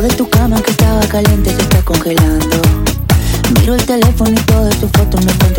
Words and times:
de 0.00 0.08
tu 0.08 0.26
cama 0.30 0.62
que 0.62 0.70
estaba 0.70 1.00
caliente 1.08 1.50
se 1.50 1.60
está 1.60 1.82
congelando. 1.82 2.56
Miro 3.58 3.74
el 3.74 3.84
teléfono 3.84 4.30
y 4.30 4.42
todas 4.46 4.74
tus 4.76 4.90
fotos 4.92 5.22
me 5.24 5.30
están 5.30 5.49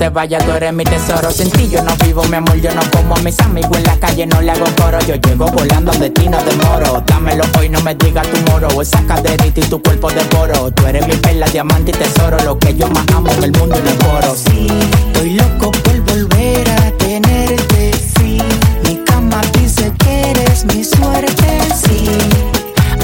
te 0.00 0.08
vayas, 0.08 0.42
tú 0.46 0.52
eres 0.52 0.72
mi 0.72 0.82
tesoro. 0.82 1.30
Sin 1.30 1.50
ti 1.50 1.68
yo 1.68 1.82
no 1.82 1.94
vivo, 2.02 2.24
mi 2.24 2.36
amor, 2.36 2.58
yo 2.58 2.74
no 2.74 2.80
como 2.90 3.14
a 3.16 3.20
mis 3.20 3.38
amigos 3.40 3.76
en 3.76 3.82
la 3.84 3.96
calle, 3.98 4.26
no 4.26 4.40
le 4.40 4.50
hago 4.50 4.64
coro. 4.78 4.98
Yo 5.06 5.14
llego 5.16 5.46
volando 5.48 5.92
de 5.92 6.08
ti, 6.08 6.26
no 6.26 6.38
demoro. 6.42 7.04
Dámelo 7.06 7.44
hoy, 7.58 7.68
no 7.68 7.80
me 7.82 7.94
digas 7.94 8.26
tu 8.28 8.50
moro. 8.50 8.80
Esa 8.80 9.02
caderita 9.02 9.60
y 9.60 9.62
tu 9.64 9.82
cuerpo 9.82 10.10
de 10.10 10.22
poro. 10.32 10.70
Tú 10.72 10.86
eres 10.86 11.06
mi 11.06 11.16
perla, 11.16 11.46
diamante 11.48 11.90
y 11.90 11.94
tesoro. 11.94 12.38
Lo 12.44 12.58
que 12.58 12.74
yo 12.74 12.88
más 12.88 13.04
amo 13.14 13.30
en 13.30 13.44
el 13.44 13.52
mundo 13.52 13.76
y 13.84 13.88
el 13.88 13.98
coro. 13.98 14.34
Sí, 14.34 14.68
estoy 15.06 15.34
loco 15.34 15.70
por 15.70 16.00
volver 16.00 16.70
a 16.70 16.90
tenerte. 16.92 17.92
Sí, 18.16 18.38
mi 18.84 18.96
cama 19.04 19.42
dice 19.52 19.92
que 19.98 20.30
eres 20.30 20.64
mi 20.64 20.82
suerte. 20.82 21.58
Sí, 21.84 22.06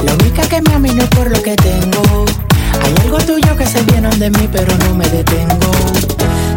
la 0.03 0.15
única 0.15 0.49
que 0.49 0.63
me 0.63 0.73
amino 0.73 1.05
por 1.11 1.31
lo 1.31 1.43
que 1.43 1.57
tengo. 1.57 2.25
Hay 2.83 2.95
algo 3.03 3.19
tuyo 3.19 3.55
que 3.55 3.67
se 3.67 3.83
viene 3.83 4.09
de 4.17 4.31
mí, 4.31 4.49
pero 4.51 4.75
no 4.79 4.95
me 4.95 5.07
detengo. 5.11 5.67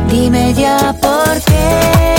Dime 0.09 0.53
ya 0.55 0.95
por 0.99 1.39
qué. 1.45 2.18